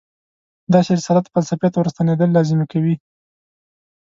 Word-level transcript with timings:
داسې 0.73 0.91
رسالت 0.99 1.25
فلسفې 1.33 1.67
ته 1.71 1.77
ورستنېدل 1.79 2.29
لازمي 2.37 2.65
کوي. 2.71 2.95